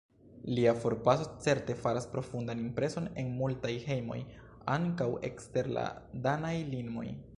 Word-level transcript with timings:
Lia 0.59 0.71
forpaso 0.83 1.25
certe 1.43 1.75
faras 1.81 2.07
profundan 2.15 2.63
impreson 2.63 3.09
en 3.25 3.29
multaj 3.41 3.75
hejmoj, 3.91 4.17
ankaŭ 4.79 5.11
ekster 5.31 5.71
la 5.77 5.85
danaj 6.29 6.55
limoj. 6.73 7.07